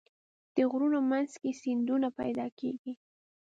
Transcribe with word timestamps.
د 0.55 0.57
غرونو 0.71 0.99
منځ 1.11 1.31
کې 1.41 1.51
سیندونه 1.61 2.07
پیدا 2.19 2.45
کېږي. 2.59 2.93